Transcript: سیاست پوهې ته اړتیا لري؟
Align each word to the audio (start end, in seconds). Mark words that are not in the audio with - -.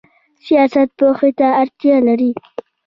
سیاست 0.45 0.89
پوهې 0.97 1.29
ته 1.39 1.47
اړتیا 1.61 1.95
لري؟ 2.07 2.31